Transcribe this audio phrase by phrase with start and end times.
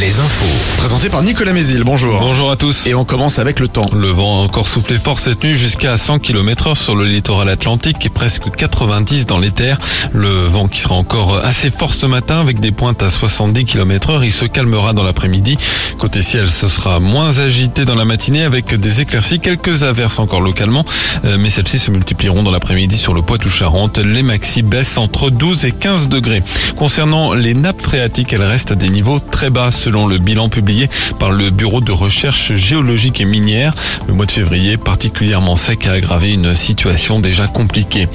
[0.00, 0.76] les infos.
[0.76, 2.20] Présenté par Nicolas Mézil, bonjour.
[2.20, 2.86] Bonjour à tous.
[2.86, 3.88] Et on commence avec le temps.
[3.94, 7.48] Le vent a encore soufflé fort cette nuit jusqu'à 100 km heure sur le littoral
[7.48, 9.78] atlantique et presque 90 dans les terres.
[10.12, 14.10] Le vent qui sera encore assez fort ce matin avec des pointes à 70 km
[14.10, 14.24] heure.
[14.24, 15.56] Il se calmera dans l'après-midi.
[15.98, 20.42] Côté ciel, ce sera moins agité dans la matinée avec des éclaircies, quelques averses encore
[20.42, 20.84] localement.
[21.24, 23.98] Euh, mais celles-ci se multiplieront dans l'après-midi sur le Poitou-Charentes.
[23.98, 26.42] Les maxi baissent entre 12 et 15 degrés.
[26.76, 30.90] Concernant les nappes phréatiques, elles restent à des niveaux très bas selon le bilan publié
[31.20, 33.72] par le Bureau de recherche géologique et minière.
[34.08, 38.08] Le mois de février, particulièrement sec, a aggravé une situation déjà compliquée.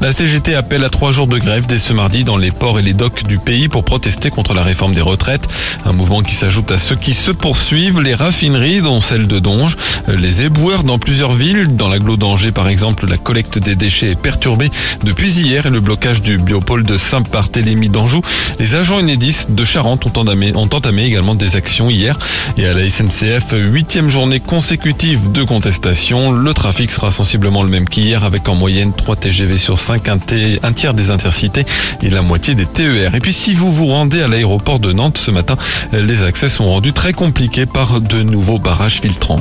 [0.00, 2.82] La CGT appelle à trois jours de grève dès ce mardi dans les ports et
[2.82, 5.48] les docks du pays pour protester contre la réforme des retraites.
[5.84, 9.76] Un mouvement qui s'ajoute à ceux qui se poursuivent, les raffineries, dont celle de Donge,
[10.06, 11.74] les éboueurs dans plusieurs villes.
[11.74, 14.70] Dans l'agglo d'Angers, par exemple, la collecte des déchets est perturbée
[15.02, 18.20] depuis hier et le blocage du biopôle de Saint-Barthélemy d'Anjou.
[18.60, 22.18] Les agents Enedis de Charente ont entamé, ont entamé également des actions hier.
[22.58, 26.32] Et à la SNCF, huitième journée consécutive de contestation.
[26.32, 30.18] Le trafic sera sensiblement le même qu'hier avec en moyenne 3 TGV sur 5, un,
[30.62, 31.64] un tiers des intercités
[32.02, 33.14] et la moitié des TER.
[33.14, 35.56] Et puis si vous vous rendez à l'aéroport de Nantes ce matin,
[35.92, 39.40] les accès sont rendus très compliqués par de nouveaux barrages filtrants.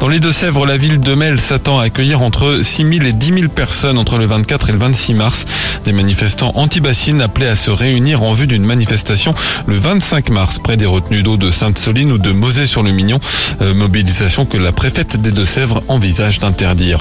[0.00, 3.32] Dans les Deux-Sèvres, la ville de Mel s'attend à accueillir entre 6 000 et 10
[3.40, 5.44] 000 personnes entre le 24 et le 26 mars.
[5.84, 9.34] Des manifestants anti-bassines appelés à se réunir en vue d'une manifestation
[9.66, 13.20] le 25 mars près des retenues d'eau de Sainte-Soline ou de Mosée-sur-le-Mignon.
[13.60, 17.00] Euh, mobilisation que la préfète des Deux-Sèvres envisage d'interdire.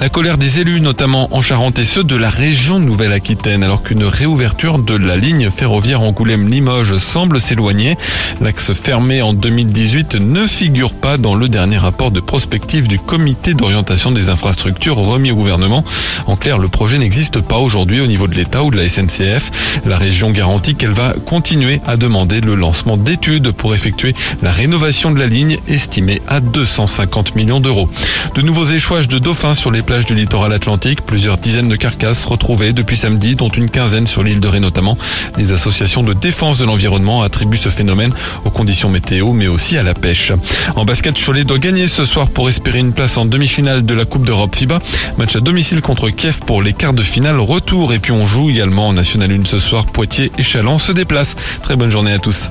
[0.00, 4.04] La colère des élus, notamment en Charente et ceux de la région Nouvelle-Aquitaine, alors qu'une
[4.04, 7.96] réouverture de la ligne ferroviaire Angoulême-Limoges semble s'éloigner.
[8.40, 13.54] L'axe fermé en 2018 ne figure pas dans le dernier rapport de prospective du comité
[13.54, 15.84] d'orientation des infrastructures remis au gouvernement.
[16.26, 19.80] En clair, le projet n'existe pas aujourd'hui au niveau de l'État ou de la SNCF.
[19.86, 25.10] La région garantit qu'elle va continuer à demander le lancement d'études pour effectuer la rénovation
[25.10, 27.88] de la ligne estimée à 250 millions d'euros.
[28.34, 31.02] De nouveaux échouages de dauphins les plages du littoral atlantique.
[31.02, 34.98] Plusieurs dizaines de carcasses retrouvées depuis samedi, dont une quinzaine sur l'île de Ré notamment.
[35.36, 38.12] Les associations de défense de l'environnement attribuent ce phénomène
[38.44, 40.32] aux conditions météo, mais aussi à la pêche.
[40.76, 44.04] En basket, Cholet doit gagner ce soir pour espérer une place en demi-finale de la
[44.04, 44.80] Coupe d'Europe FIBA.
[45.18, 47.92] Match à domicile contre Kiev pour les quarts de finale retour.
[47.92, 49.86] Et puis on joue également en National 1 ce soir.
[49.86, 51.36] Poitiers et Chaland se déplacent.
[51.62, 52.50] Très bonne journée à tous.